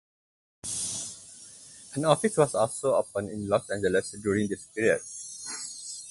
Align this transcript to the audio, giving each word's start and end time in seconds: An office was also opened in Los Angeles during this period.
An 1.93 2.05
office 2.05 2.35
was 2.35 2.55
also 2.55 2.95
opened 2.95 3.29
in 3.29 3.47
Los 3.47 3.69
Angeles 3.69 4.09
during 4.13 4.49
this 4.49 4.63
period. 4.65 4.99